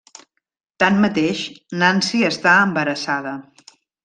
[0.83, 1.43] Tanmateix,
[1.83, 3.37] Nancy està embarassada.